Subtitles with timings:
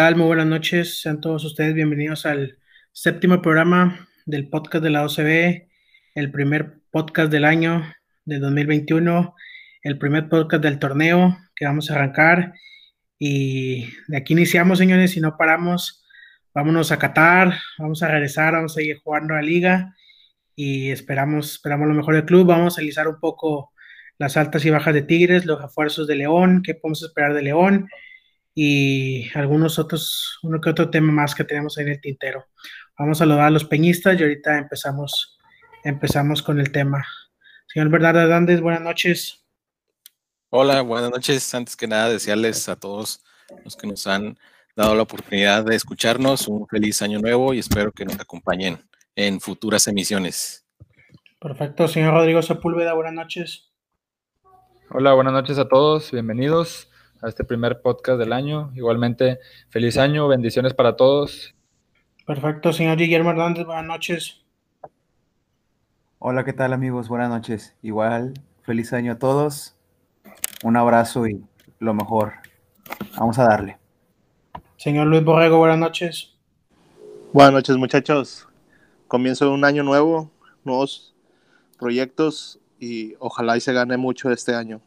[0.00, 0.16] ¿Qué tal?
[0.16, 1.02] Muy buenas noches.
[1.02, 2.56] Sean todos ustedes bienvenidos al
[2.90, 5.68] séptimo programa del podcast de la OCB,
[6.14, 7.84] el primer podcast del año
[8.24, 9.34] de 2021,
[9.82, 12.54] el primer podcast del torneo que vamos a arrancar.
[13.18, 16.02] Y de aquí iniciamos, señores, y no paramos.
[16.54, 19.94] Vámonos a Qatar, vamos a regresar, vamos a seguir jugando la liga
[20.56, 22.46] y esperamos, esperamos lo mejor del club.
[22.46, 23.74] Vamos a analizar un poco
[24.16, 27.86] las altas y bajas de Tigres, los refuerzos de León, qué podemos esperar de León
[28.54, 32.46] y algunos otros, uno que otro tema más que tenemos en el tintero.
[32.98, 35.38] Vamos a saludar a los peñistas y ahorita empezamos,
[35.84, 37.06] empezamos con el tema.
[37.68, 39.46] Señor Bernardo Hernández, buenas noches.
[40.50, 41.54] Hola, buenas noches.
[41.54, 43.22] Antes que nada, desearles a todos
[43.64, 44.36] los que nos han
[44.74, 48.78] dado la oportunidad de escucharnos un feliz año nuevo y espero que nos acompañen
[49.14, 50.66] en futuras emisiones.
[51.38, 53.70] Perfecto, señor Rodrigo Sepúlveda, buenas noches.
[54.90, 56.89] Hola, buenas noches a todos, bienvenidos
[57.22, 58.70] a este primer podcast del año.
[58.74, 61.54] Igualmente, feliz año, bendiciones para todos.
[62.26, 64.42] Perfecto, señor Guillermo Hernández, buenas noches.
[66.18, 67.08] Hola, ¿qué tal amigos?
[67.08, 67.74] Buenas noches.
[67.82, 69.76] Igual, feliz año a todos.
[70.62, 71.44] Un abrazo y
[71.78, 72.34] lo mejor.
[73.18, 73.78] Vamos a darle.
[74.76, 76.34] Señor Luis Borrego, buenas noches.
[77.32, 78.48] Buenas noches muchachos.
[79.08, 80.30] Comienzo un año nuevo,
[80.64, 81.14] nuevos
[81.78, 84.80] proyectos y ojalá y se gane mucho este año.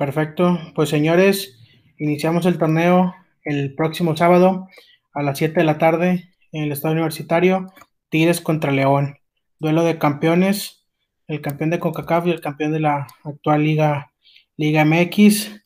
[0.00, 0.58] Perfecto.
[0.74, 1.58] Pues señores,
[1.98, 4.66] iniciamos el torneo el próximo sábado
[5.12, 7.66] a las 7 de la tarde en el Estado Universitario.
[8.08, 9.18] Tigres contra León.
[9.58, 10.86] Duelo de campeones.
[11.26, 14.10] El campeón de CONCACAF y el campeón de la actual Liga,
[14.56, 15.60] Liga MX.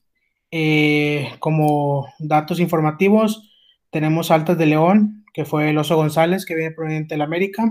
[0.50, 3.52] Eh, como datos informativos,
[3.90, 7.70] tenemos altas de León, que fue el Oso González, que viene proveniente de la América,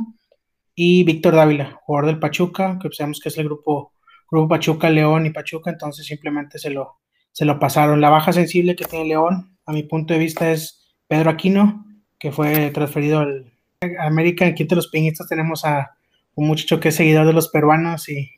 [0.76, 3.93] y Víctor Dávila, jugador del Pachuca, que sabemos que es el grupo
[4.34, 6.96] Grupo Pachuca, León y Pachuca, entonces simplemente se lo,
[7.32, 8.02] se lo pasaron.
[8.02, 11.86] La baja sensible que tiene León, a mi punto de vista, es Pedro Aquino,
[12.18, 13.54] que fue transferido al
[14.00, 14.48] América.
[14.48, 15.92] Aquí entre los piñistas tenemos a
[16.34, 18.32] un muchacho que es seguidor de los peruanos y,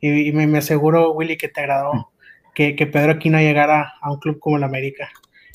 [0.00, 2.10] y, me, aseguro, Willy, que te agradó
[2.52, 5.08] que, que, Pedro Aquino llegara a un club como el América.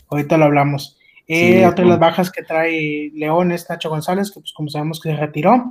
[0.09, 0.97] Ahorita lo hablamos.
[1.27, 5.01] Eh, otra de las bajas que trae León es Nacho González, que pues como sabemos
[5.01, 5.69] que se retiró.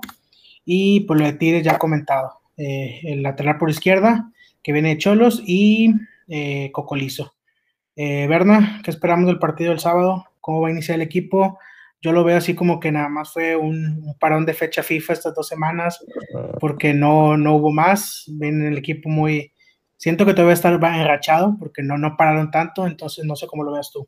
[0.67, 2.40] Y por lo de Tigres ya comentado.
[2.63, 4.31] Eh, el lateral por izquierda,
[4.63, 5.95] que viene de Cholos, y
[6.29, 7.35] eh, Cocolizo.
[7.97, 10.27] Eh, Berna, ¿qué esperamos del partido del sábado?
[10.43, 11.59] ¿Cómo va a iniciar el equipo?
[12.03, 15.35] Yo lo veo así como que nada más fue un, parón de fecha FIFA estas
[15.35, 16.05] dos semanas,
[16.61, 18.27] porque no, no hubo más.
[18.29, 19.55] Ven el equipo muy.
[19.97, 23.73] Siento que todavía está enrachado, porque no, no pararon tanto, entonces no sé cómo lo
[23.73, 24.07] veas tú.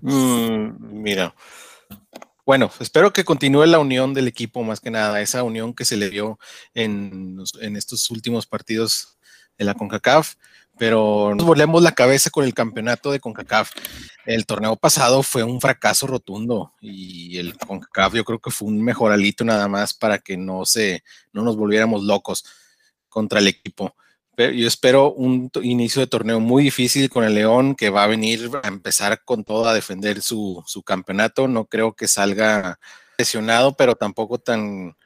[0.00, 1.32] Mm, mira,
[2.50, 5.96] bueno, espero que continúe la unión del equipo más que nada, esa unión que se
[5.96, 6.36] le dio
[6.74, 7.40] en,
[7.76, 9.20] estos últimos partidos
[9.56, 10.34] de la CONCACAF,
[10.76, 13.70] pero nos volvemos la cabeza con el campeonato de CONCACAF.
[14.26, 18.82] El torneo pasado fue un fracaso rotundo y el CONCACAF yo creo que fue un
[18.82, 22.44] mejoralito nada más para que no se, no nos volviéramos locos
[23.08, 23.94] contra el equipo
[24.36, 28.50] yo espero un inicio de torneo muy difícil con el León, que va a venir
[28.62, 31.48] a empezar con todo a defender su, campeonato.
[31.48, 32.78] No creo que salga
[33.18, 34.96] lesionado, pero tampoco tan...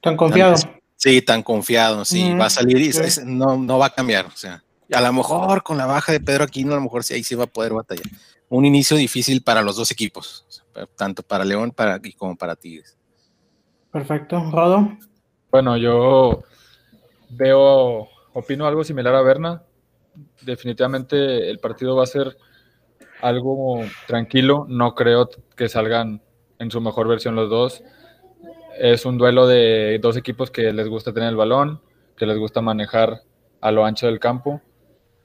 [0.00, 0.56] Tan confiado.
[0.96, 2.34] sí, tan confiado, sí.
[2.34, 2.90] va a salir y
[3.24, 4.26] no, no va a cambiar.
[4.26, 7.14] O sea, a lo mejor con la baja de Pedro Aquino, a lo mejor sí,
[7.14, 8.06] ahí sí va a poder batallar.
[8.48, 10.44] Un inicio difícil para los dos equipos,
[10.96, 12.98] tanto para León para, como para Tigres.
[13.92, 14.50] Perfecto.
[14.50, 14.98] Rodo.
[15.50, 16.42] Bueno, yo
[17.30, 19.62] veo opino algo similar a Berna.
[20.42, 22.36] Definitivamente el partido va a ser
[23.20, 24.66] algo tranquilo.
[24.68, 26.22] No creo que salgan
[26.58, 27.82] en su mejor versión los dos.
[28.78, 31.80] Es un duelo de dos equipos que les gusta tener el balón,
[32.16, 33.22] que les gusta manejar
[33.60, 34.60] a lo ancho del campo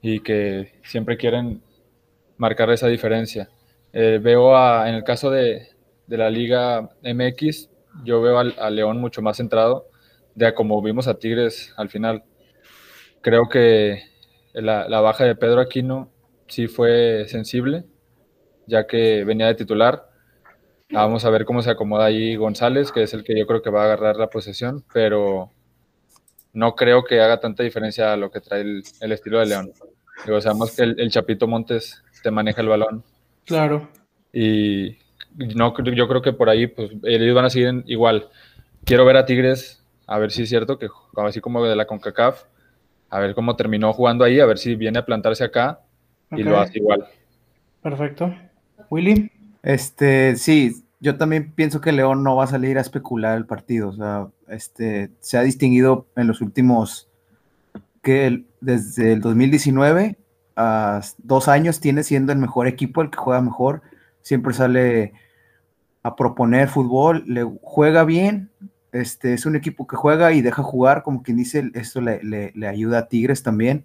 [0.00, 1.62] y que siempre quieren
[2.36, 3.50] marcar esa diferencia.
[3.92, 4.54] Eh, veo
[4.86, 5.68] en el caso de,
[6.06, 7.68] la Liga MX,
[8.04, 9.88] yo veo a León mucho más centrado
[10.34, 12.22] de como vimos a Tigres al final
[13.22, 14.02] creo que
[14.54, 16.10] la, baja de Pedro Aquino
[16.46, 17.84] sí fue sensible,
[18.66, 20.08] ya que venía de titular.
[20.90, 23.70] Vamos a ver cómo se acomoda ahí González, que es el que yo creo que
[23.70, 25.52] va a agarrar la posesión, pero
[26.52, 29.72] no creo que haga tanta diferencia a lo que trae el, estilo de León.
[30.24, 33.04] Digo, sabemos que el, Chapito Montes te maneja el balón.
[33.44, 33.88] Claro.
[34.32, 34.96] Y
[35.34, 38.28] no, yo creo que por ahí pues, ellos van a seguir igual.
[38.84, 42.44] Quiero ver a Tigres, a ver si es cierto que así como de la CONCACAF,
[43.10, 45.80] a ver cómo terminó jugando ahí, a ver si viene a plantarse acá
[46.30, 47.06] y lo hace igual.
[47.82, 48.34] Perfecto.
[48.90, 49.30] Willy.
[49.62, 53.88] Este, sí, yo también pienso que León no va a salir a especular el partido.
[53.88, 57.08] O sea, este, se ha distinguido en los últimos,
[58.02, 60.16] que desde el 2019
[60.56, 63.82] ah, dos años tiene siendo el mejor equipo, el que juega mejor,
[64.22, 65.12] siempre sale
[66.02, 68.50] a proponer fútbol, le juega bien,
[68.92, 72.98] este, es un equipo que juega y deja jugar, como quien dice, esto le, ayuda
[72.98, 73.84] a Tigres también.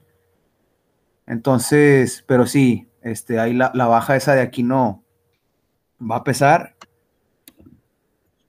[1.26, 5.04] Entonces, pero sí, este, ahí la, baja esa de aquí no
[6.00, 6.76] va a pesar.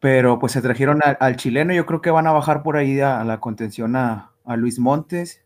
[0.01, 3.25] Pero pues se trajeron al chileno, yo creo que van a bajar por ahí a,
[3.25, 5.43] la contención a, Luis Montes.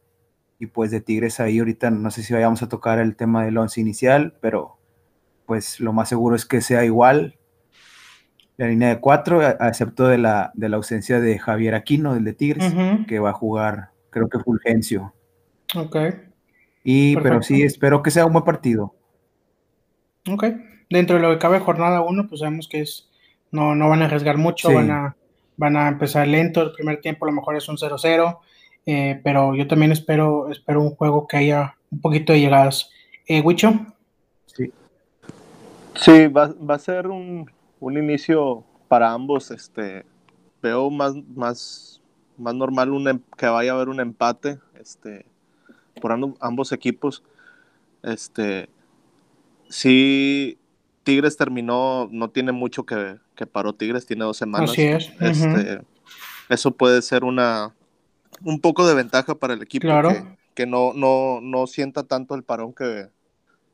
[0.59, 3.59] Y pues de Tigres ahí ahorita no sé si vayamos a tocar el tema del
[3.59, 4.79] once inicial, pero
[5.47, 7.38] pues lo más seguro es que sea igual
[8.59, 12.33] la línea de cuatro, excepto de la, de la ausencia de Javier Aquino, del de
[12.33, 12.75] Tigres,
[13.07, 15.15] que va a jugar, creo que Fulgencio.
[15.77, 15.97] Ok.
[16.83, 18.97] Y, pero sí, espero que sea un buen partido.
[20.29, 20.45] Ok.
[20.91, 23.09] Dentro de lo que cabe jornada uno, pues sabemos que es,
[23.53, 25.17] no, no van a arriesgar mucho, van, a,
[25.57, 28.39] van a empezar lento, el primer tiempo a lo mejor es un 0-0,
[28.87, 32.91] eh, pero yo también espero, espero un juego que haya un poquito de llegadas.
[33.29, 33.87] Eh, Wicho.
[34.47, 34.73] Sí.
[35.95, 37.49] Sí, va, va a ser un,
[37.81, 40.05] un inicio para ambos, este,
[40.63, 42.01] veo más, más,
[42.37, 45.27] más normal un, em, que vaya a haber un empate, este,
[46.01, 47.23] por ambos equipos.
[48.03, 48.69] Este,
[49.69, 50.59] sí,
[51.03, 54.71] Tigres terminó, no tiene mucho que, que paró Tigres, tiene dos semanas.
[54.71, 55.11] Así es.
[55.21, 55.83] Este,
[56.49, 57.75] Eso puede ser una,
[58.43, 59.89] un poco de ventaja para el equipo
[60.55, 63.09] que, no, no, no sienta tanto el parón que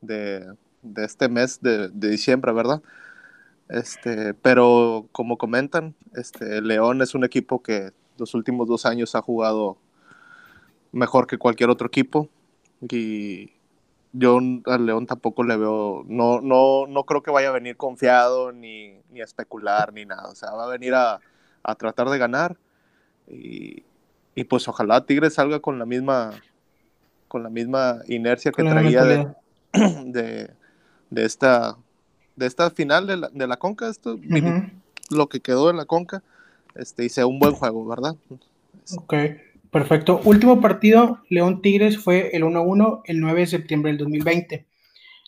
[0.01, 0.53] de,
[0.83, 2.81] de este mes de, de diciembre, ¿verdad?
[3.69, 9.21] Este, pero como comentan, este, León es un equipo que los últimos dos años ha
[9.21, 9.77] jugado
[10.91, 12.29] mejor que cualquier otro equipo.
[12.81, 13.51] Y
[14.13, 18.51] yo al León tampoco le veo, no, no, no creo que vaya a venir confiado
[18.51, 20.29] ni, ni a especular ni nada.
[20.29, 21.19] O sea, va a venir a,
[21.63, 22.57] a tratar de ganar.
[23.27, 23.83] Y,
[24.35, 26.31] y, pues ojalá Tigres salga con la misma
[27.27, 29.27] con la misma inercia que traía de,
[30.05, 30.51] de,
[31.09, 31.75] de, esta
[32.35, 34.19] de esta final de la, de la Conca, esto,
[35.09, 36.23] lo que quedó en la Conca,
[36.75, 38.15] este, hice un buen juego, ¿verdad?
[38.97, 39.13] Ok,
[39.71, 40.21] perfecto.
[40.25, 44.65] Último partido, León Tigres, fue el 1-1 el 9 de septiembre del 2020.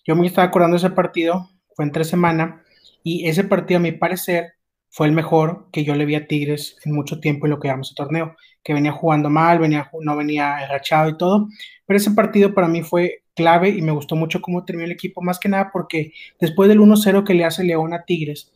[0.05, 2.63] Yo me estaba acordando de ese partido, fue entre semana,
[3.03, 4.53] y ese partido, a mi parecer,
[4.89, 7.67] fue el mejor que yo le vi a Tigres en mucho tiempo en lo que
[7.67, 11.47] llamamos el torneo, que venía jugando mal, venía, no venía agachado y todo,
[11.85, 15.21] pero ese partido para mí fue clave y me gustó mucho cómo terminó el equipo,
[15.21, 16.11] más que nada porque
[16.41, 18.51] después del 1-0 que le hace León a Tigres,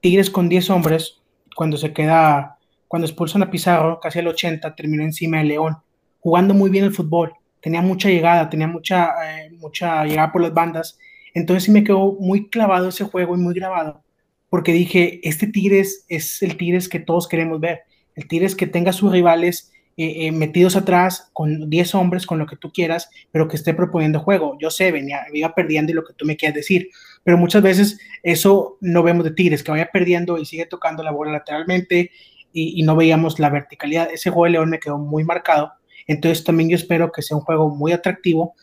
[0.00, 1.22] Tigres con 10 hombres,
[1.56, 5.78] cuando se queda, cuando expulsan a Pizarro, casi al 80, terminó encima de León,
[6.20, 10.52] jugando muy bien el fútbol, tenía mucha llegada, tenía mucha, eh, mucha llegada por las
[10.52, 10.98] bandas,
[11.34, 14.04] entonces sí me quedó muy clavado ese juego y muy grabado,
[14.50, 17.84] porque dije, este Tigres es el Tigres que todos queremos ver,
[18.14, 22.46] el Tigres que tenga sus rivales eh, eh, metidos atrás con 10 hombres, con lo
[22.46, 24.58] que tú quieras, pero que esté proponiendo juego.
[24.60, 26.90] Yo sé, venía, iba perdiendo y lo que tú me quieras decir,
[27.24, 31.12] pero muchas veces eso no vemos de Tigres, que vaya perdiendo y sigue tocando la
[31.12, 32.10] bola lateralmente
[32.52, 34.10] y, no veíamos la verticalidad.
[34.12, 35.72] Ese juego de León me quedó muy marcado,
[36.06, 38.54] entonces también yo espero que sea un juego muy atractivo.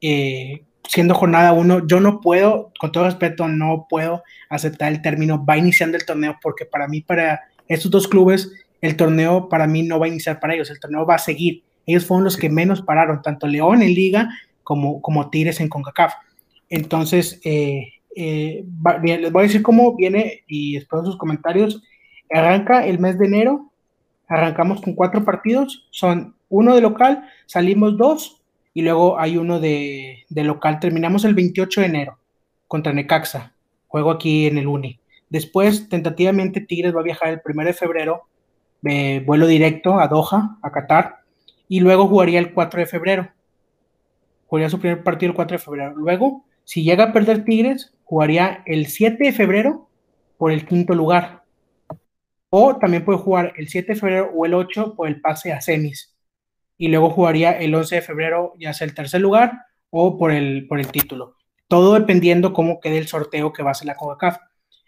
[0.00, 5.44] Eh, siendo jornada uno, yo no puedo, con todo respeto, no puedo aceptar el término
[5.44, 9.82] va iniciando el torneo, porque para mí, para estos dos clubes, el torneo para mí
[9.82, 11.62] no va a iniciar para ellos, el torneo va a seguir.
[11.86, 14.28] Ellos fueron los que menos pararon, tanto León en liga
[14.62, 16.14] como, como Tigres en CONCACAF.
[16.68, 18.64] Entonces, eh, eh,
[19.02, 21.82] les voy a decir cómo viene y espero sus comentarios.
[22.30, 23.70] Arranca el mes de enero,
[24.28, 28.40] arrancamos con cuatro partidos, son uno de local, salimos dos
[28.72, 30.78] y luego hay uno de, de local.
[30.78, 32.18] Terminamos el 28 de enero
[32.68, 33.52] contra Necaxa,
[33.88, 35.00] juego aquí en el Uni.
[35.28, 38.22] Después, tentativamente, Tigres va a viajar el 1 de febrero
[38.82, 41.20] vuelo directo a Doha, a Qatar,
[41.68, 43.28] y luego jugaría el 4 de febrero.
[44.46, 45.94] Jugaría su primer partido el 4 de febrero.
[45.94, 49.88] Luego, si llega a perder Tigres, jugaría el 7 de febrero
[50.36, 51.44] por el quinto lugar.
[52.48, 55.60] O también puede jugar el 7 de febrero o el 8 por el pase a
[55.60, 56.16] semis.
[56.76, 60.66] Y luego jugaría el 11 de febrero ya sea el tercer lugar o por el,
[60.66, 61.36] por el título.
[61.68, 64.38] Todo dependiendo cómo quede el sorteo que va a ser la CONCACAF.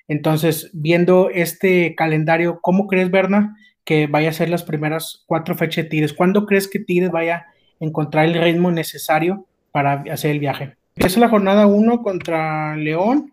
[0.08, 5.84] Entonces, viendo este calendario, ¿cómo crees, Berna, que vaya a ser las primeras cuatro fechas
[5.84, 6.12] de Tigres.
[6.12, 7.46] ¿Cuándo crees que Tigres vaya a
[7.80, 10.76] encontrar el ritmo necesario para hacer el viaje?
[10.96, 13.32] Empieza la jornada 1 contra León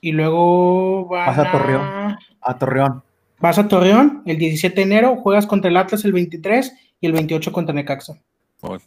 [0.00, 2.18] y luego vas a Torreón.
[2.40, 3.02] A Torreón.
[3.38, 7.12] Vas a Torreón el 17 de enero, juegas contra el Atlas el 23 y el
[7.12, 8.18] 28 contra Necaxa.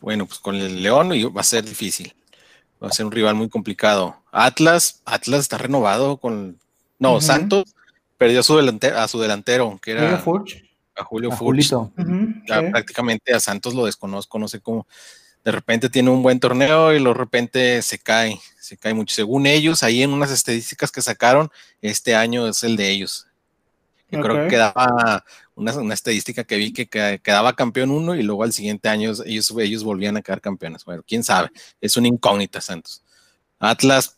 [0.01, 2.13] Bueno, pues con el León va a ser difícil.
[2.83, 4.17] Va a ser un rival muy complicado.
[4.31, 6.59] Atlas, Atlas está renovado con.
[7.00, 7.73] No, Santos
[8.17, 10.21] perdió a su, delantero, a su delantero, que era
[10.95, 14.88] a Julio a Prácticamente a Santos lo desconozco, no sé cómo.
[15.43, 19.15] de repente tiene un buen torneo y de repente se cae, se cae mucho.
[19.15, 21.50] Según ellos, ahí en unas estadísticas que sacaron,
[21.81, 23.27] este año es el de ellos.
[24.09, 28.53] Yo creo que quedaba una, estadística que vi que, quedaba campeón uno y luego al
[28.53, 30.85] siguiente año ellos, ellos volvían a quedar campeones.
[30.85, 31.50] Bueno, quién sabe,
[31.81, 33.03] es una incógnita, Santos.
[33.59, 34.17] Atlas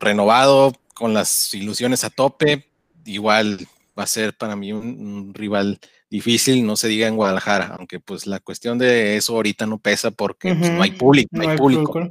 [0.00, 2.68] renovado, con las ilusiones a tope,
[3.04, 3.66] igual
[3.98, 5.78] va a ser para mí un, rival
[6.10, 10.10] difícil, no se diga en Guadalajara, aunque pues la cuestión de eso ahorita no pesa
[10.10, 12.08] porque pues, no hay público, no, hay público.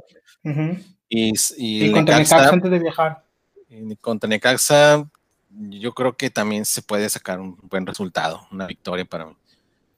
[1.08, 3.24] Y, y, contra Necaxa antes de viajar.
[3.68, 5.08] Y contra Necaxa,
[5.50, 9.36] yo creo que también se puede sacar un buen resultado, una victoria para mí.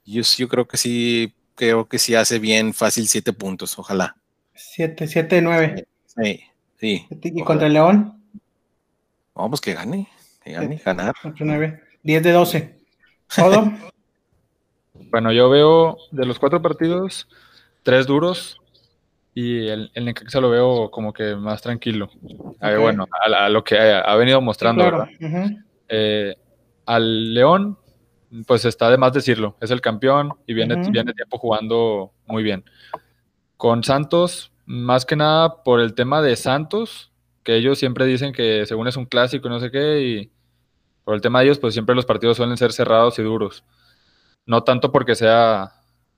[0.05, 4.15] Yo, yo creo que sí, creo que sí hace bien fácil siete puntos, ojalá.
[4.53, 5.87] Siete, siete, nueve.
[6.05, 6.41] Sí,
[6.79, 7.07] sí.
[7.09, 8.21] ¿Y contra el León?
[9.35, 10.09] Vamos, que gane,
[10.43, 11.15] que gane, ganar.
[12.03, 12.75] 10 de 12.
[13.35, 13.71] ¿Todo?
[15.09, 17.27] Bueno, yo veo de los cuatro partidos,
[17.83, 18.61] tres duros
[19.33, 22.09] y el, el Necaxa lo veo como que más tranquilo.
[22.59, 25.07] bueno, a, lo que ha, venido mostrando.
[25.87, 26.35] Eh,
[26.85, 27.77] al León,
[28.45, 32.63] pues está de más decirlo, es el campeón y viene, viene tiempo jugando muy bien.
[33.57, 37.11] Con Santos, más que nada por el tema de Santos,
[37.43, 40.31] que ellos siempre dicen que según es un clásico y no sé qué, y
[41.03, 43.63] por el tema de ellos, pues siempre los partidos suelen ser cerrados y duros.
[44.45, 45.71] No tanto porque sea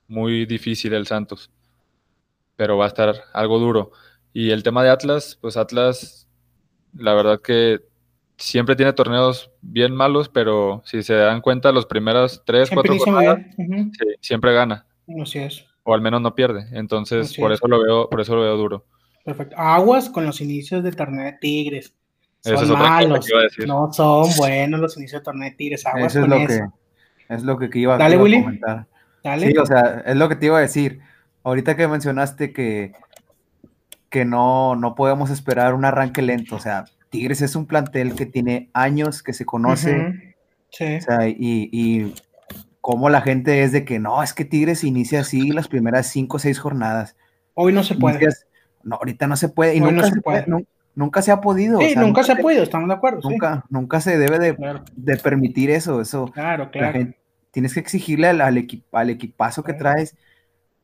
[0.07, 1.51] muy difícil el Santos,
[2.55, 3.91] pero va a estar algo duro.
[4.31, 6.27] Y el tema de Atlas, pues Atlas,
[6.93, 7.81] la verdad que
[8.37, 13.39] siempre tiene torneos bien malos, pero si se dan cuenta, los primeras tres, cuatro jornadas,
[14.21, 14.85] siempre gana.
[15.21, 15.65] Así es.
[15.83, 16.67] O al menos no pierde.
[16.71, 18.85] Entonces, por eso lo veo, por eso lo veo duro.
[19.23, 19.55] Perfecto.
[19.57, 21.93] Aguas con los inicios de torneo de Tigres.
[22.41, 23.25] Son malos.
[23.65, 25.85] No son buenos los inicios de torneo de Tigres.
[25.85, 26.61] Aguas eso es lo que
[27.29, 28.87] es lo que iba, Dale, a comentar.
[29.23, 29.47] Dale.
[29.47, 30.99] Sí, o sea, es lo que te iba a decir.
[31.43, 32.93] Ahorita que mencionaste que,
[34.09, 36.55] que no, no podemos esperar un arranque lento.
[36.55, 40.35] O sea, Tigres es un plantel que tiene años, que se conoce.
[40.69, 40.97] Sí.
[40.97, 42.13] O sea, y, y
[42.81, 46.35] como la gente es de que no, es que Tigres inicia así las primeras cinco
[46.35, 47.15] o seis jornadas.
[47.53, 48.27] Hoy no se puede.
[48.83, 49.75] No, ahorita no se puede.
[49.75, 50.45] Y nunca, se puede.
[50.95, 51.79] Nunca se ha podido.
[51.79, 53.29] Sí, nunca, se ha podido, estamos de acuerdo.
[53.29, 56.01] Nunca, nunca se debe de, permitir eso.
[56.01, 57.13] eso claro, claro.
[57.51, 60.15] tienes que exigirle al, al, al equipazo que traes.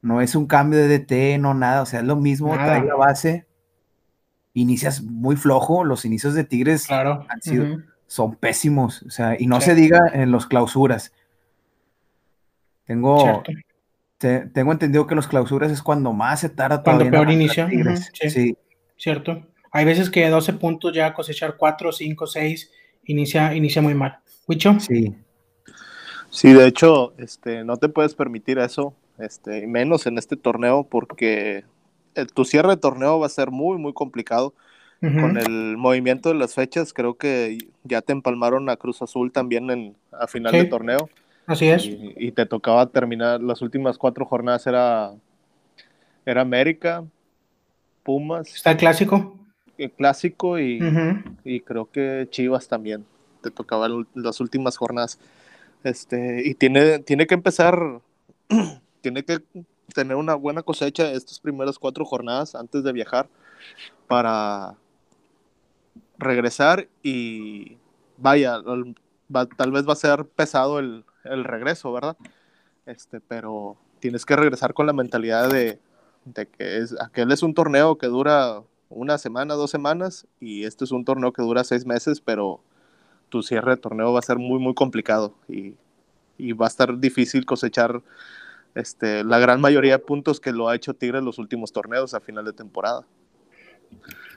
[0.02, 1.82] No es un cambio de DT, no nada.
[1.82, 3.46] O sea, es lo mismo, trae la base.
[4.54, 5.84] Inicias muy flojo.
[5.84, 7.26] Los inicios de Tigres claro.
[7.30, 9.04] han sido, son pésimos.
[9.04, 11.14] O sea, y no se diga en los clausuras.
[12.86, 13.44] Tengo,
[14.18, 17.70] tengo entendido que los clausuras es cuando más se tarda Cuando peor inicia.
[18.30, 18.58] sí,
[18.98, 19.46] Cierto.
[19.72, 22.72] Hay veces que 12 puntos ya cosechar 4, 5, 6
[23.06, 24.20] inicia, inicia muy mal.
[24.48, 24.80] ¿Wicho?
[24.80, 25.16] Sí.
[26.30, 31.64] Sí, de hecho, este, no te puedes permitir eso, este, menos en este torneo, porque
[32.34, 34.54] tu cierre de torneo va a ser muy, muy complicado.
[35.02, 39.72] Con el movimiento de las fechas, creo que ya te empalmaron a Cruz Azul también
[39.72, 41.10] en, a final de torneo.
[41.48, 41.86] Así es.
[41.86, 45.14] Y, te tocaba terminar, las últimas cuatro jornadas era,
[46.26, 47.06] era América,
[48.04, 48.54] Pumas.
[48.54, 49.39] ¿Está el clásico?
[49.84, 50.80] El clásico y,
[51.44, 53.06] y creo que Chivas también.
[53.42, 55.20] Te tocaba las últimas jornadas.
[55.84, 58.02] Este, y tiene, tiene que empezar,
[59.02, 59.40] tiene que
[59.94, 63.30] tener una buena cosecha estas primeras cuatro jornadas antes de viajar
[64.08, 64.76] para
[66.18, 67.78] regresar y
[68.18, 68.62] vaya,
[69.58, 72.18] tal vez va a ser pesado el, el regreso, ¿verdad?
[72.86, 75.80] Este, pero tienes que regresar con la mentalidad de,
[76.34, 80.92] que es, aquel es un torneo que dura una semana, dos semanas, y este es
[80.92, 82.62] un torneo que dura seis meses, pero
[83.30, 85.76] tu cierre de torneo va a ser muy, muy complicado y,
[86.54, 88.02] va a estar difícil cosechar
[88.74, 92.14] este, la gran mayoría de puntos que lo ha hecho Tigre en los últimos torneos
[92.14, 93.06] a final de temporada.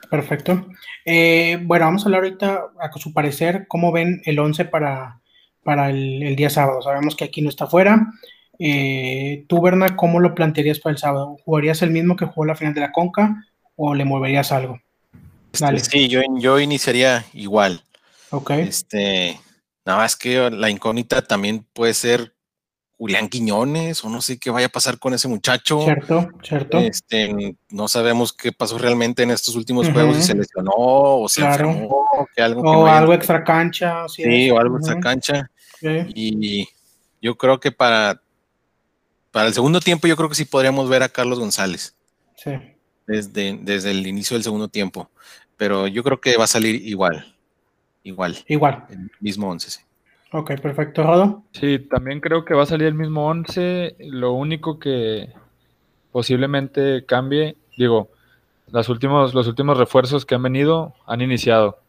[0.09, 0.67] Perfecto.
[1.05, 5.21] Eh, bueno, vamos a hablar ahorita, a su parecer, cómo ven el 11 para,
[5.63, 6.81] para el, día sábado.
[6.81, 8.11] Sabemos que aquí no está fuera.
[8.59, 11.37] Eh, tú, Berna, ¿cómo lo plantearías para el sábado?
[11.45, 13.45] ¿Jugarías el mismo que jugó la final de la Conca
[13.75, 14.79] o le moverías algo?
[15.59, 15.79] Dale.
[15.79, 17.83] Sí, yo, yo iniciaría igual.
[18.31, 18.51] Ok.
[18.51, 19.39] Este,
[19.85, 22.33] nada más que la incógnita también puede ser
[22.97, 25.81] Julián Quiñones, o no sé qué vaya a pasar con ese muchacho.
[25.83, 26.79] Cierto, cierto.
[26.79, 31.41] Este, no sabemos qué pasó realmente en estos últimos juegos, si se lesionó o se
[31.41, 34.07] enfermó, algo o algo extra cancha.
[34.07, 35.51] Sí, o algo extra cancha.
[36.15, 36.67] Y
[37.21, 38.21] yo creo que para,
[39.31, 41.95] para el segundo tiempo, yo creo que sí podríamos ver a Carlos González.
[42.37, 42.51] Sí.
[43.05, 45.09] Desde, desde el inicio del segundo tiempo.
[45.57, 47.35] Pero yo creo que va a salir igual.
[48.03, 48.37] Igual.
[48.47, 48.85] Igual.
[48.89, 49.81] El mismo once, sí.
[50.31, 51.43] Ok, perfecto, Rodo.
[51.51, 53.95] Sí, también creo que va a salir el mismo once.
[53.99, 55.31] Lo único que,
[56.13, 57.57] posiblemente cambie.
[57.75, 58.09] Digo,
[58.71, 61.79] los últimos, los últimos refuerzos que han venido han iniciado.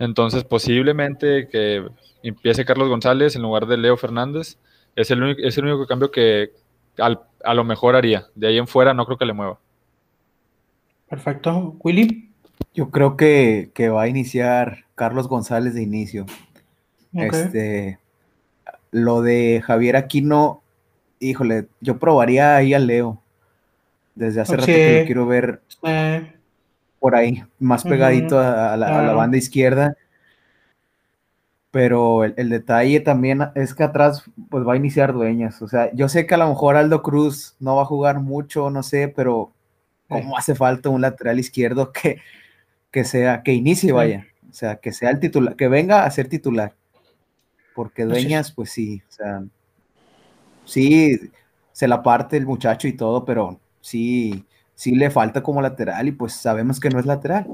[0.00, 1.86] Entonces, posiblemente que
[2.24, 4.58] empiece Carlos González en lugar de Leo Fernández.
[4.96, 6.52] Es el único, es el único cambio que
[6.98, 8.26] a lo mejor haría.
[8.34, 9.60] De ahí en fuera no creo que le mueva.
[11.14, 11.76] Perfecto.
[11.78, 12.28] Willy.
[12.74, 16.26] Yo creo que, va a iniciar Carlos González de inicio.
[17.12, 18.00] Este,
[18.90, 20.60] lo de Javier Aquino,
[21.20, 23.22] híjole, yo probaría ahí a Leo.
[24.16, 26.32] Desde hace rato que lo quiero ver eh.
[26.98, 29.96] por ahí, más pegadito a, la, banda izquierda.
[31.70, 35.62] Pero el, detalle también es que atrás pues va a iniciar Dueñas.
[35.62, 38.68] O sea, yo sé que a lo mejor Aldo Cruz no va a jugar mucho,
[38.70, 39.53] no sé, pero
[40.20, 42.20] ¿cómo hace falta un lateral izquierdo que,
[42.90, 44.26] que sea, que inicie, vaya?
[44.48, 46.74] O sea, que sea el titular, que venga a ser titular.
[47.74, 49.44] Porque Dueñas, pues sí, o sea,
[50.64, 51.18] sí,
[51.72, 54.44] se la parte el muchacho y todo, pero sí,
[54.76, 57.46] sí le falta como lateral y pues sabemos que no es lateral.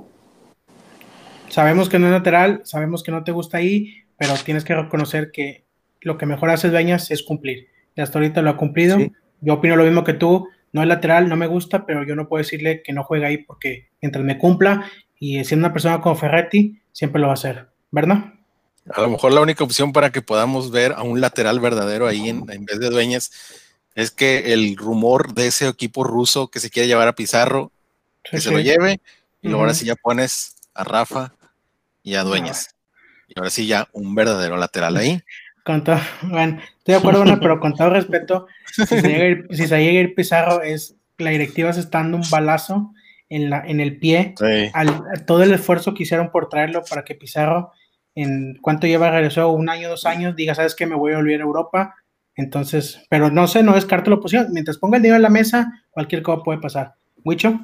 [1.49, 5.31] Sabemos que no es lateral, sabemos que no te gusta ahí, pero tienes que reconocer
[5.33, 5.64] que
[6.02, 7.69] lo que mejor hace Dueñas es cumplir.
[7.97, 8.99] Y hasta ahorita lo ha cumplido.
[9.40, 12.29] Yo opino lo mismo que tú, no es lateral, no me gusta, pero yo no
[12.29, 16.17] puedo decirle que no juegue ahí porque mientras me cumpla y siendo una persona como
[16.17, 18.35] Ferretti, siempre lo va a hacer, ¿verdad?
[18.93, 22.29] A lo mejor la única opción para que podamos ver a un lateral verdadero ahí
[22.29, 23.31] en vez de Dueñas
[23.95, 27.73] es que el rumor de ese equipo ruso que se quiere llevar a Pizarro,
[28.23, 29.00] que se lo lleve,
[29.43, 31.35] y ahora sí ya pones a Rafa
[32.03, 32.75] y a Dueñas.
[33.29, 35.23] Y ahora sí ya un verdadero lateral ahí.
[35.64, 40.15] Con todo, bueno, estoy de acuerdo, pero con todo respeto, si se, llega a ir,
[40.15, 42.93] Pizarro, es la directiva se está dando un balazo
[43.28, 44.34] en, la, en el pie
[44.73, 47.73] al, todo el esfuerzo que hicieron por traerlo para que Pizarro,
[48.15, 51.41] en cuánto lleva regresó, un año, dos años, diga, sabes que me voy a volver
[51.41, 51.95] a Europa,
[52.34, 54.49] entonces, pero no sé, no descarto la oposición.
[54.52, 56.95] Mientras ponga el dinero en la mesa, cualquier cosa puede pasar.
[57.23, 57.61] ¿Mucho?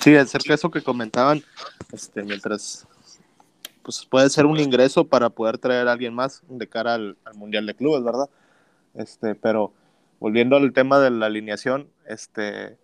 [0.00, 1.42] Sí, acerca de eso que comentaban,
[1.92, 2.86] este, mientras
[3.96, 7.66] pues puede ser un ingreso para poder traer a alguien más de cara al, Mundial
[7.66, 8.30] de Clubes, ¿verdad?
[8.94, 9.72] Este, pero
[10.20, 12.76] volviendo al tema de la alineación, este,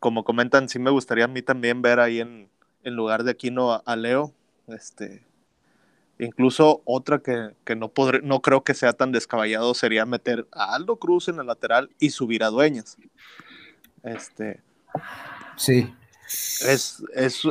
[0.00, 2.48] como comentan, sí me gustaría a mí también ver ahí en,
[2.82, 4.32] en lugar de Aquino a, a Leo,
[4.66, 5.28] este,
[6.18, 10.96] Incluso otra que, no, podré, no creo que sea tan descabellado sería meter a Aldo
[10.96, 12.96] Cruz en el lateral y subir a Dueñas.
[14.02, 14.60] Este.
[15.54, 15.94] Sí.
[16.28, 17.02] Es,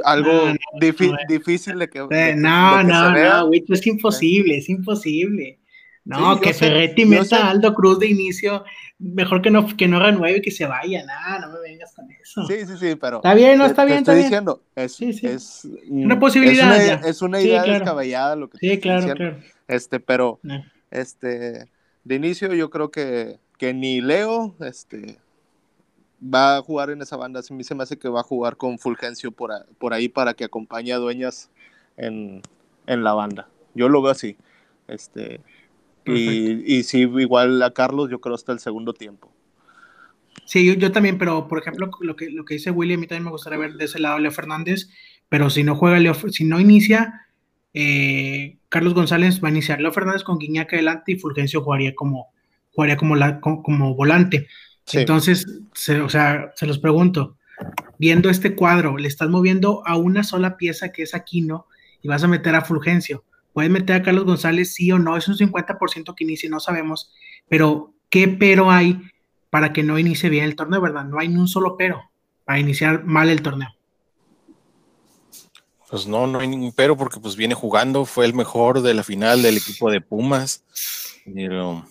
[0.03, 1.99] algo difícil de que.
[2.35, 5.59] no, no, no, es imposible, es imposible.
[6.05, 8.63] No, que Ferretti meta a Aldo Cruz de inicio,
[8.97, 12.09] mejor que no, que no renueve y que se vaya, nada, no me vengas con
[12.09, 12.45] eso.
[12.47, 13.17] Sí, sí, sí, pero.
[13.17, 14.29] Está bien, no está bien, está estoy bien.
[14.29, 15.27] diciendo, es, sí, sí.
[15.27, 17.05] es una posibilidad.
[17.05, 19.37] Es una, idea descabellada lo que Sí, claro, claro.
[19.67, 20.39] Este, pero,
[20.91, 21.67] este,
[22.05, 25.17] de inicio yo creo que, que ni Leo, este,
[26.21, 27.39] va a jugar en esa banda.
[27.39, 30.33] A mí se me hace que va a jugar con Fulgencio por, por ahí para
[30.33, 31.49] que acompañe a Dueñas
[31.95, 32.41] en,
[32.85, 33.47] en la banda.
[33.73, 34.37] Yo lo veo así.
[34.87, 35.41] Este,
[36.05, 39.31] y, y, sí, igual a Carlos, yo creo hasta el segundo tiempo.
[40.45, 43.25] Sí, yo, también, pero por ejemplo, lo que, lo que dice William, a mí también
[43.25, 44.89] me gustaría ver de ese lado Leo Fernández,
[45.27, 47.27] pero si no juega Leo, si no inicia,
[47.73, 52.27] eh, Carlos González va a iniciar Leo Fernández con Guiñac adelante y Fulgencio jugaría como,
[52.71, 54.47] jugaría como, la, como, volante.
[54.93, 55.45] Entonces,
[56.01, 57.37] o sea, se los pregunto,
[57.97, 61.67] viendo este cuadro, le estás moviendo a una sola pieza que es Aquino
[62.01, 63.23] y vas a meter a Fulgencio
[63.57, 67.11] puede meter a Carlos González sí o no, es un 50% que inicie, no sabemos,
[67.49, 69.01] pero ¿qué pero hay
[69.49, 71.05] para que no inicie bien el torneo, verdad?
[71.05, 72.03] No hay ni un solo pero
[72.45, 73.69] para iniciar mal el torneo.
[75.89, 79.01] Pues no, no hay ningún pero porque pues viene jugando, fue el mejor de la
[79.01, 80.63] final del equipo de Pumas,
[81.25, 81.83] pero,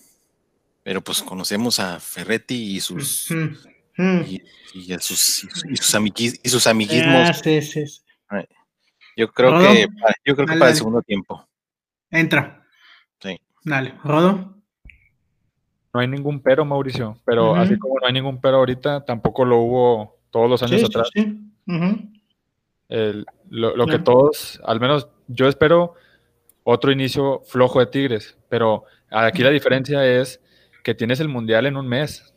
[0.87, 3.29] pero pues conocemos a Ferretti y sus,
[3.99, 4.41] y,
[5.01, 5.77] sus, y
[6.49, 7.29] sus, amiguismos.
[7.29, 7.85] Ah, sí, sí.
[9.17, 9.89] Yo creo que,
[10.25, 11.45] yo creo que para el segundo tiempo.
[12.09, 12.65] Entra.
[13.21, 13.37] Sí.
[13.65, 14.63] Dale, Rodo.
[15.93, 19.57] No hay ningún pero, Mauricio, pero así como no hay ningún pero ahorita, tampoco lo
[19.57, 21.11] hubo todos los años atrás.
[21.13, 21.51] Sí,
[23.49, 25.95] lo, que todos, al menos yo espero
[26.63, 30.41] otro inicio flojo de Tigres, pero aquí la diferencia es
[30.87, 32.33] que tienes el Mundial en un mes.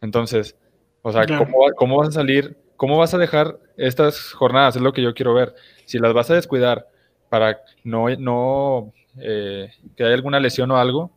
[0.00, 0.56] Entonces,
[1.02, 2.56] o sea, ¿cómo, ¿cómo, vas a salir?
[2.76, 4.76] ¿Cómo vas a dejar estas jornadas?
[4.76, 5.56] Es lo que yo quiero ver.
[5.84, 6.86] Si las vas a descuidar
[7.28, 11.10] para no, no eh, que haya alguna lesión o algo,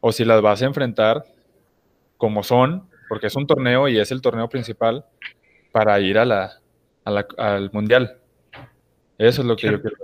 [0.00, 1.26] o si las vas a enfrentar
[2.16, 5.04] como son, porque es un torneo y es el torneo principal,
[5.72, 6.58] para ir a la,
[7.36, 8.16] al Mundial.
[9.18, 9.96] Eso es lo que yo quiero.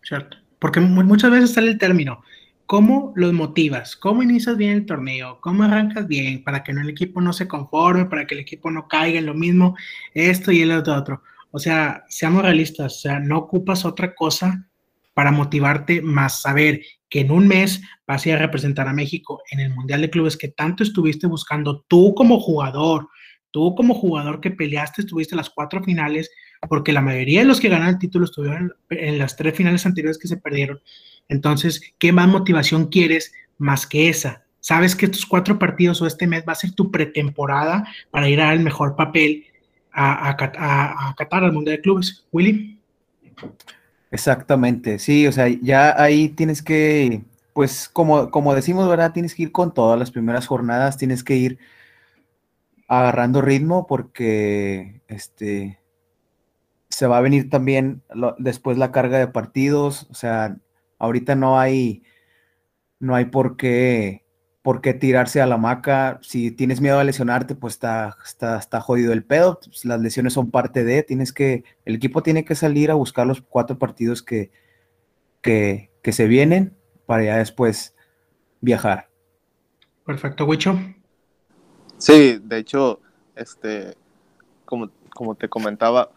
[0.00, 0.38] Cierto.
[0.58, 2.24] Porque muchas veces sale el término.
[2.70, 3.96] ¿Cómo los motivas?
[3.96, 5.40] ¿Cómo inicias bien el torneo?
[5.40, 8.86] ¿Cómo arrancas bien para que el equipo no se conforme, para que el equipo no
[8.86, 9.76] caiga en lo mismo,
[10.14, 11.22] esto y el otro, otro?
[11.50, 14.68] O sea, seamos realistas, o sea, no ocupas otra cosa
[15.14, 19.58] para motivarte más saber que en un mes vas a a representar a México en
[19.58, 23.08] el Mundial de Clubes que tanto estuviste buscando tú como jugador,
[23.50, 26.30] tú como jugador que peleaste, estuviste las cuatro finales,
[26.68, 30.18] porque la mayoría de los que ganaron el título estuvieron en las tres finales anteriores
[30.18, 30.80] que se perdieron.
[31.28, 34.44] Entonces, ¿qué más motivación quieres más que esa?
[34.60, 38.40] Sabes que estos cuatro partidos o este mes va a ser tu pretemporada para ir
[38.40, 39.46] a dar el mejor papel
[39.92, 42.26] a, a, a Qatar, al Mundial de Clubes.
[42.30, 42.78] Willy.
[44.10, 47.22] Exactamente, sí, o sea, ya ahí tienes que,
[47.54, 49.12] pues como, como decimos, ¿verdad?
[49.12, 51.58] Tienes que ir con todas las primeras jornadas, tienes que ir
[52.88, 55.79] agarrando ritmo porque este
[57.00, 58.02] se va a venir también
[58.36, 60.58] después la carga de partidos, o sea,
[60.98, 62.02] ahorita no hay
[62.98, 64.26] no hay por qué
[64.60, 66.18] por qué tirarse a la maca.
[66.20, 69.60] Si tienes miedo a lesionarte, pues está, está, está jodido el pedo.
[69.64, 73.26] Pues, las lesiones son parte de, tienes que, el equipo tiene que salir a buscar
[73.26, 74.50] los cuatro partidos que,
[75.40, 77.96] que, que se vienen para ya después
[78.60, 79.08] viajar.
[80.04, 80.78] Perfecto, Wicho.
[81.96, 83.00] Sí, de hecho,
[83.36, 83.94] este,
[84.66, 86.10] como, como te comentaba,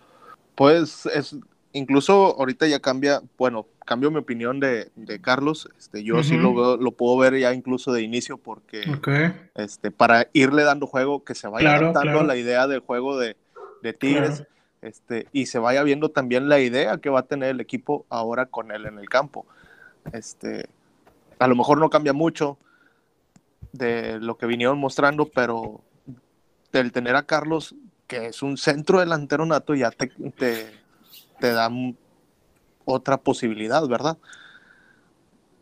[0.56, 1.36] pues es,
[1.74, 4.90] incluso ahorita ya cambia, bueno, cambio mi opinión de,
[5.22, 8.84] Carlos, este, yo sí lo, lo puedo ver ya incluso de inicio porque
[9.56, 13.36] este, para irle dando juego, que se vaya adaptando a la idea del juego de,
[14.00, 14.46] Tigres
[14.82, 18.46] este, y se vaya viendo también la idea que va a tener el equipo ahora
[18.46, 19.46] con él en el campo.
[20.14, 20.68] Este,
[21.40, 22.58] a lo mejor no cambia mucho
[23.74, 25.82] de lo que vinieron mostrando, pero
[26.72, 27.76] del tener a Carlos,
[28.14, 30.68] que es un centro delantero nato, ya te, te,
[31.40, 31.70] te da
[32.86, 34.18] otra posibilidad, ¿verdad?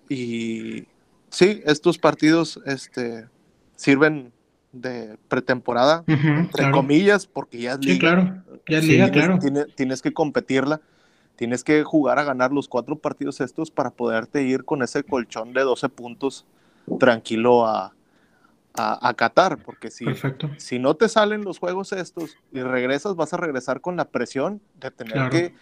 [0.10, 0.86] Y
[1.30, 3.28] sí, estos partidos este,
[3.76, 4.34] sirven
[4.74, 7.94] de pretemporada, entre comillas, porque ya es liga.
[7.94, 9.40] Sí, claro, ya es liga, claro.
[9.76, 10.82] Tienes, que competirla,
[11.36, 15.54] tienes que jugar a ganar los cuatro partidos estos para poderte ir con ese colchón
[15.54, 16.46] de 12 puntos
[17.00, 17.94] tranquilo a,
[18.74, 20.06] a, Qatar, porque si,
[20.58, 24.62] si no te salen los juegos estos y regresas, vas a regresar con la presión
[24.80, 25.54] de tener que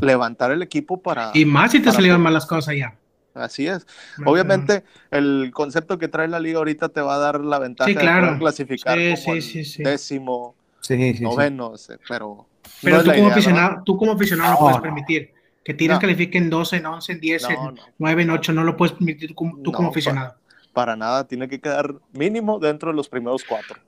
[0.00, 1.30] levantar el equipo para...
[1.34, 2.96] Y más si te salieron mal las cosas allá.
[3.34, 3.86] Así es.
[4.24, 8.38] Obviamente, el concepto que trae la liga ahorita te va a dar la ventaja de
[8.38, 9.34] clasificar como
[9.84, 10.54] décimo,
[11.20, 11.74] noveno,
[12.08, 12.46] pero...
[12.82, 15.32] Pero tú, como aficionado, tú como aficionado no, puedes permitir
[15.64, 17.58] que Tigres califiquen 12, en 11, en 10, en
[17.98, 20.34] 9, en 8, no lo puedes permitir tú como aficionado.
[20.78, 23.80] Para nada, tiene que quedar mínimo dentro de los primeros cuatro.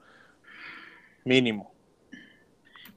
[1.25, 1.73] Mínimo.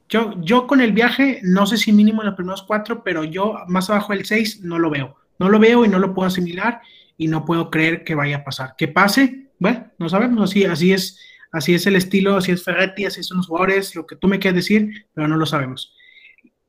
[0.08, 3.54] Yo, yo con el viaje, no sé si mínimo en los primeros cuatro, pero yo
[3.68, 5.14] más abajo del seis no lo veo.
[5.38, 6.80] No lo veo y no lo puedo asimilar
[7.16, 8.74] y no puedo creer que vaya a pasar.
[8.76, 11.20] Que pase, bueno, no sabemos, así, así es,
[11.52, 14.40] así es el estilo, así es Ferretti, así son los jugadores, lo que tú me
[14.40, 15.94] quieres decir, pero no lo sabemos.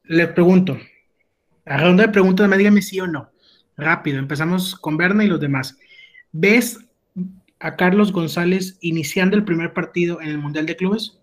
[0.04, 0.78] Le pregunto,
[1.66, 3.32] a ronda de preguntas, me dígame sí o no.
[3.78, 5.76] Rápido, empezamos con Berna y los demás.
[6.32, 6.85] ¿Ves
[7.66, 11.18] a Carlos González iniciando el primer partido en el Mundial de Clubes?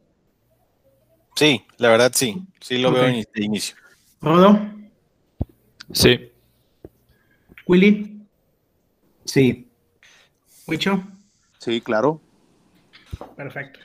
[1.36, 2.42] Sí, la verdad sí.
[2.60, 3.76] Sí lo veo de inicio.
[4.20, 4.60] ¿Rodo?
[5.92, 6.32] Sí.
[7.64, 8.26] ¿Willy?
[9.24, 9.68] Sí.
[10.66, 11.04] ¿Wicho?
[11.60, 12.20] Sí, claro.
[13.36, 13.78] Perfecto.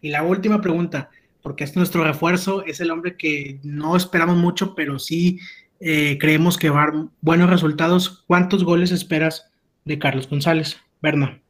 [0.00, 1.10] Y la última pregunta,
[1.42, 5.40] porque es nuestro refuerzo, es el hombre que no esperamos mucho, pero sí
[5.80, 8.22] eh, creemos que va a dar buenos resultados.
[8.28, 9.50] ¿Cuántos goles esperas
[9.84, 10.76] de Carlos González?
[11.02, 11.40] Berna.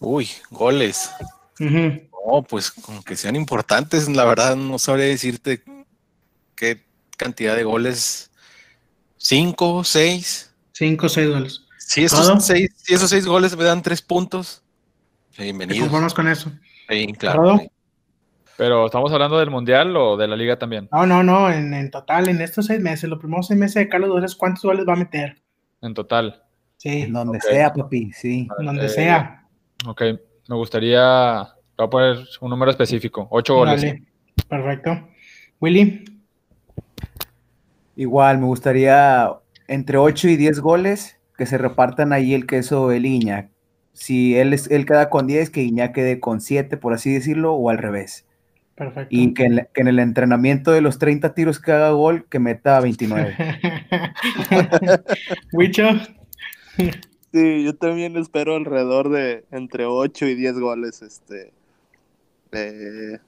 [0.00, 1.10] Uy, goles.
[1.58, 5.62] No, pues como que sean importantes, la verdad no sabría decirte
[6.54, 6.84] qué
[7.16, 8.30] cantidad de goles.
[9.16, 10.52] ¿Cinco, seis?
[10.72, 11.62] Cinco, seis goles.
[11.78, 14.62] Si esos, seis, si esos seis goles me dan tres puntos,
[15.38, 15.76] bienvenido.
[15.76, 16.50] ¿Te conformas con eso?
[16.88, 17.60] Sí, claro.
[18.56, 20.88] Pero ¿estamos hablando del Mundial o de la Liga también?
[20.90, 24.08] No, no, no, en, total, en estos seis meses, los primeros seis meses de Carlos
[24.10, 25.42] Dores, ¿cuántos goles va a meter?
[25.82, 26.42] En total.
[26.78, 27.02] Sí.
[27.02, 28.48] En donde sea, papi, sí.
[28.58, 29.45] En donde sea.
[29.86, 30.02] Ok,
[30.48, 33.84] me gustaría Voy a poner un número específico, ocho goles.
[34.48, 35.08] Perfecto.
[35.60, 36.04] Willy.
[37.96, 39.30] Igual, me gustaría
[39.68, 43.50] entre 8 y 10 goles que se repartan ahí el queso el Iñak.
[43.92, 47.54] Si él, es, él queda con 10, que Iñak quede con 7, por así decirlo,
[47.54, 48.26] o al revés.
[48.74, 49.08] Perfecto.
[49.10, 52.38] Y que en, que en, el entrenamiento de los 30 tiros que haga gol, que
[52.38, 53.36] meta 29.
[55.52, 55.88] Wicho.
[57.32, 61.52] Sí, yo también espero alrededor de entre 8 y 10 goles este,
[62.52, 63.18] eh,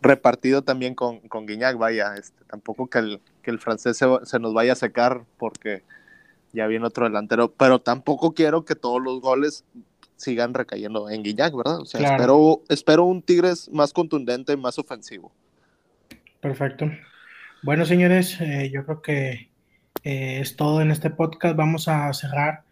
[0.00, 4.54] repartido también con, con Guiñac, vaya, este, tampoco que el, que el francés se, nos
[4.54, 5.82] vaya a secar porque
[6.52, 9.64] ya viene otro delantero, pero tampoco quiero que todos los goles
[10.16, 11.80] sigan recayendo en Guiñac, ¿verdad?
[11.80, 15.32] O sea, espero, espero un Tigres más contundente, más ofensivo.
[16.40, 16.90] Perfecto.
[17.62, 19.50] Bueno, señores, eh, yo creo que
[20.02, 21.56] eh, es todo en este podcast.
[21.56, 22.64] Vamos a cerrar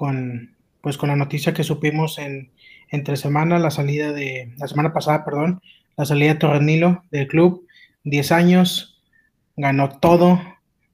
[0.00, 2.52] con, pues, con la noticia que supimos en
[2.88, 5.60] entre semana, la salida de, la semana pasada, perdón,
[5.98, 7.66] la salida de Torrenilo del club,
[8.04, 8.98] 10 años,
[9.58, 10.40] ganó todo,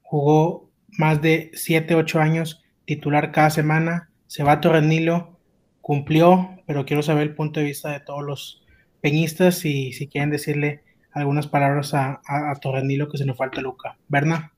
[0.01, 5.39] jugó más de 7, 8 años, titular cada semana, se va a Torrenilo,
[5.79, 8.61] cumplió, pero quiero saber el punto de vista de todos los
[8.99, 13.97] peñistas y si quieren decirle algunas palabras a, a, Torrenilo que se nos falta Luca.
[14.09, 14.51] Berna.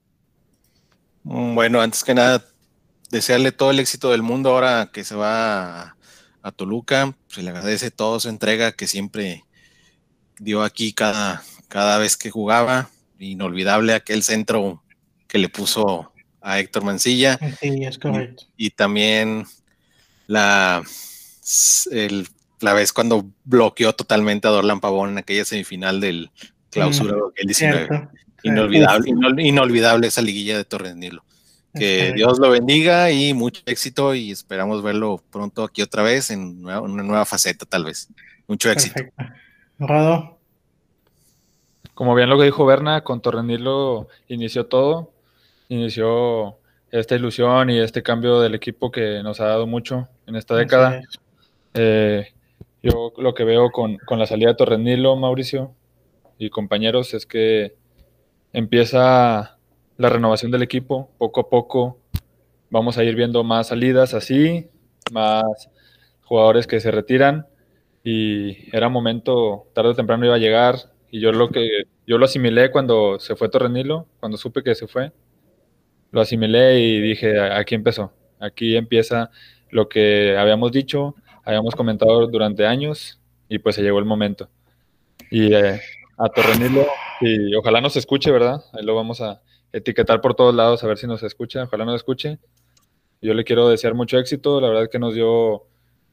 [1.21, 2.43] Bueno, antes que nada,
[3.09, 5.95] desearle todo el éxito del mundo ahora que se va
[6.41, 7.15] a, Toluca.
[7.27, 9.45] Se le agradece toda su entrega que siempre
[10.39, 12.89] dio aquí cada, cada vez que jugaba.
[13.19, 14.83] Inolvidable aquel centro
[15.27, 17.37] que le puso a Héctor Mancilla.
[17.61, 18.45] Sí, es correcto.
[18.57, 19.45] Y, también
[20.25, 20.81] la,
[22.61, 26.31] la vez cuando bloqueó totalmente a Dorlan Pavón en aquella semifinal del
[26.69, 28.07] clausura mm, del 19.
[28.43, 31.23] Inolvidable, inolvidable esa liguilla de Torres Nilo.
[31.73, 36.65] Que Dios lo bendiga y mucho éxito y esperamos verlo pronto aquí otra vez en
[36.65, 38.09] una, nueva faceta tal vez.
[38.47, 39.01] Mucho éxito.
[39.77, 40.37] Rado.
[41.93, 45.11] Como bien lo que dijo Berna, con Torrenilo inició todo,
[45.67, 46.57] inició
[46.91, 51.01] esta ilusión y este cambio del equipo que nos ha dado mucho en esta década.
[51.75, 52.33] Eh,
[52.81, 55.75] yo lo que veo con, con la salida de Torrenilo, Mauricio
[56.39, 57.75] y compañeros, es que
[58.53, 59.58] empieza
[59.99, 61.11] la renovación del equipo.
[61.19, 61.99] Poco a poco
[62.71, 64.67] vamos a ir viendo más salidas así,
[65.11, 65.43] más
[66.23, 67.45] jugadores que se retiran
[68.03, 70.75] y era momento, tarde o temprano iba a llegar
[71.11, 74.87] y yo lo que yo lo asimilé cuando se fue Torrenilo, cuando supe que se
[74.87, 75.11] fue,
[76.11, 79.31] lo asimilé y dije, aquí empezó, aquí empieza
[79.69, 84.49] lo que habíamos dicho, habíamos comentado durante años y pues se llegó el momento.
[85.29, 85.81] Y eh,
[86.17, 86.87] a Torrenilo,
[87.19, 88.63] y ojalá nos escuche, ¿verdad?
[88.73, 91.95] Ahí lo vamos a, etiquetar por todos lados a ver si nos escucha, ojalá nos
[91.95, 92.39] escuche.
[93.21, 95.63] Yo le quiero desear mucho éxito, la verdad es que nos dio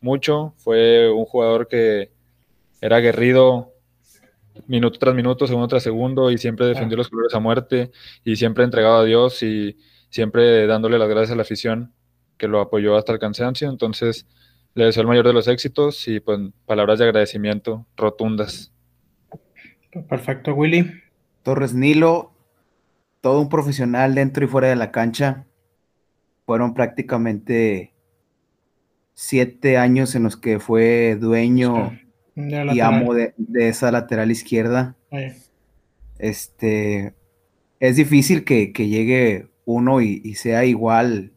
[0.01, 2.11] mucho, fue un jugador que
[2.81, 3.73] era aguerrido
[4.66, 7.90] minuto tras minuto, segundo tras segundo y siempre defendió los colores a muerte
[8.25, 9.77] y siempre entregado a Dios y
[10.09, 11.92] siempre dándole las gracias a la afición
[12.38, 13.69] que lo apoyó hasta el cansancio.
[13.69, 14.27] Entonces,
[14.75, 18.73] le deseo el mayor de los éxitos y pues palabras de agradecimiento rotundas.
[20.09, 20.90] Perfecto, Willy.
[21.42, 22.33] Torres Nilo,
[23.27, 25.47] todo un profesional dentro y fuera de la cancha.
[26.45, 27.93] Fueron prácticamente
[29.15, 31.99] siete años en los que fue dueño
[32.37, 34.95] y amo de, esa lateral izquierda.
[36.21, 37.15] Este
[37.81, 41.33] es difícil que, llegue uno y, sea igual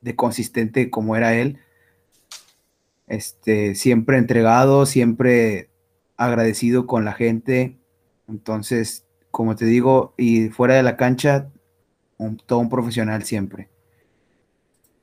[0.00, 1.58] de consistente como era él.
[3.08, 5.70] Este, siempre entregado, siempre
[6.16, 7.78] agradecido con la gente.
[8.28, 11.48] Entonces, como te digo, y fuera de la cancha,
[12.46, 13.68] todo un profesional siempre.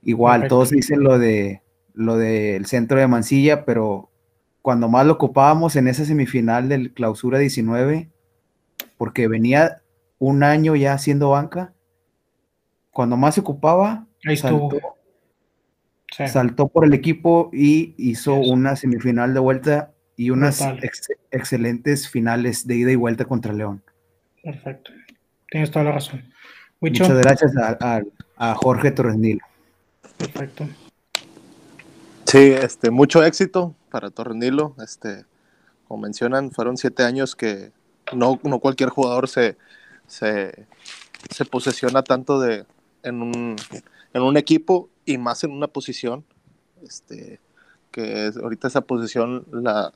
[0.04, 1.62] Igual, todos dicen lo de
[1.94, 4.10] lo del centro de Mansilla, pero
[4.62, 8.10] cuando más lo ocupábamos en esa semifinal del clausura 19,
[8.98, 9.82] porque venía
[10.18, 11.74] un año ya haciendo banca,
[12.92, 14.70] cuando más se ocupaba, saltó,
[16.28, 20.62] saltó, por el equipo y hizo una semifinal de vuelta y unas
[21.32, 23.82] excelentes finales de ida y vuelta contra León.
[24.44, 24.92] Perfecto.
[25.50, 26.24] Tienes toda la razón.
[26.80, 29.42] Muchas gracias a, Jorge Torrenilo.
[30.18, 30.68] Perfecto.
[32.26, 34.76] Sí, este, mucho éxito para Torrenilo.
[34.84, 35.26] Este,
[35.88, 37.72] como mencionan, fueron siete años que
[38.14, 39.58] no, no cualquier jugador se,
[40.08, 40.66] se,
[41.50, 42.66] posesiona tanto de,
[43.04, 43.56] en, un,
[44.14, 46.24] en un equipo y más en una posición.
[46.82, 47.40] Este,
[47.92, 49.92] que ahorita esa posición la,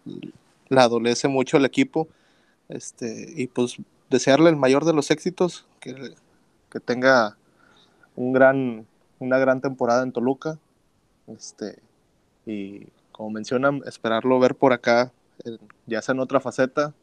[0.68, 2.10] la adolece mucho el equipo.
[2.68, 3.78] Este, y pues
[4.14, 6.14] desearle el mayor de los éxitos, que,
[6.86, 7.36] tenga
[8.16, 8.86] un gran,
[9.20, 10.60] una gran temporada en Toluca.
[11.28, 11.80] Este,
[12.46, 15.12] y como mencionan, esperarlo ver por acá,
[15.88, 16.94] ya sea en otra faceta,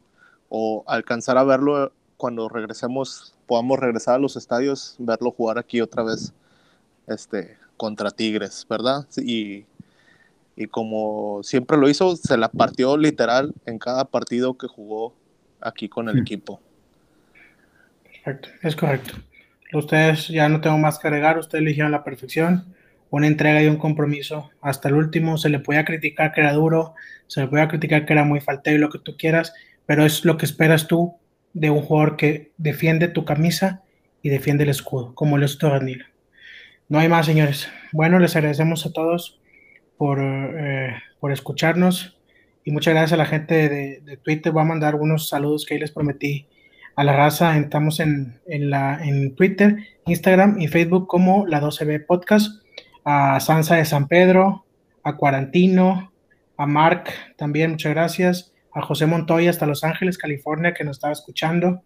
[0.47, 6.03] o alcanzar a verlo cuando regresemos, podamos regresar a los estadios, verlo jugar aquí otra
[6.03, 6.33] vez
[7.07, 9.05] este, contra Tigres, ¿verdad?
[9.17, 9.65] Y,
[10.55, 15.13] y como siempre lo hizo, se la partió literal en cada partido que jugó
[15.59, 16.61] aquí con el equipo.
[18.23, 19.13] Perfecto, es correcto.
[19.73, 22.75] Ustedes ya no tengo más que agregar, ustedes eligieron la perfección,
[23.09, 25.37] una entrega y un compromiso hasta el último.
[25.37, 26.93] Se le podía criticar que era duro,
[27.27, 29.53] se le podía criticar que era muy faltero y lo que tú quieras,
[29.85, 31.15] pero es lo que esperas tú
[31.53, 33.81] de un jugador que defiende tu camisa
[34.21, 35.57] y defiende el escudo, como lo es.
[36.89, 37.69] No hay más, señores.
[37.91, 39.39] Bueno, les agradecemos a todos
[39.97, 42.17] por, eh, por escucharnos
[42.63, 44.51] y muchas gracias a la gente de, Twitter.
[44.51, 46.47] Voy a mandar algunos saludos que ahí les prometí
[46.95, 47.57] a la raza.
[47.57, 52.63] Estamos en, la, en Twitter, Instagram y Facebook como la 12B Podcast.
[53.03, 54.65] A Sansa de San Pedro,
[55.03, 56.13] a Cuarantino,
[56.55, 58.53] a Mark también, muchas gracias.
[58.73, 61.81] A José Montoya hasta Los Ángeles, California, que nos estaba escuchando.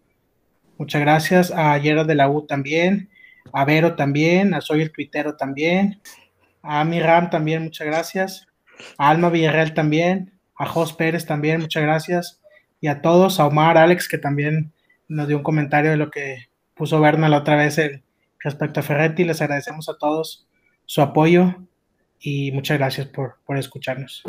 [0.78, 1.50] Muchas gracias.
[1.50, 3.08] A Yera de la U también.
[3.52, 4.52] A Vero también.
[4.52, 6.00] A Soy el Tuitero también.
[6.62, 8.46] A Miram también, muchas gracias.
[8.98, 12.40] A Alma Villarreal también a Jos Pérez también, muchas gracias.
[12.80, 14.72] Y a todos, a Omar, Alex, que también
[15.08, 17.80] nos dio un comentario de lo que puso Berna la otra vez
[18.40, 19.24] respecto a Ferretti.
[19.24, 20.46] Les agradecemos a todos
[20.84, 21.54] su apoyo
[22.20, 24.22] y muchas gracias por, por escucharnos.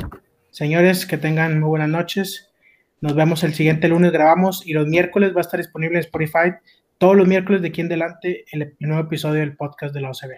[0.52, 2.52] Señores, que tengan muy buenas noches.
[3.00, 6.54] Nos vemos el siguiente lunes, grabamos y los miércoles va a estar disponible en Spotify.
[6.98, 10.32] Todos los miércoles de aquí en adelante el nuevo episodio del podcast de la OCB.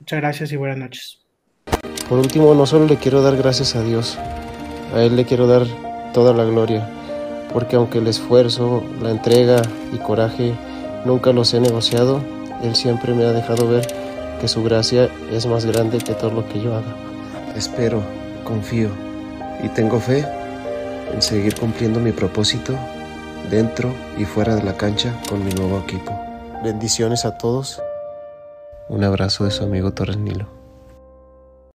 [0.00, 1.24] Muchas gracias y buenas noches.
[2.08, 4.18] Por último, no solo le quiero dar gracias a Dios,
[4.94, 5.66] a Él le quiero dar
[6.12, 6.86] toda la gloria,
[7.54, 9.62] porque aunque el esfuerzo, la entrega
[9.92, 10.52] y coraje
[11.06, 12.20] nunca los he negociado,
[12.62, 13.86] Él siempre me ha dejado ver
[14.40, 16.96] que su gracia es más grande que todo lo que yo haga.
[17.56, 18.02] Espero,
[18.42, 18.90] confío
[19.62, 20.26] y tengo fe
[21.14, 22.74] en seguir cumpliendo mi propósito
[23.50, 26.12] dentro y fuera de la cancha con mi nuevo equipo.
[26.64, 27.80] Bendiciones a todos.
[28.88, 30.53] Un abrazo de su amigo Torres Nilo.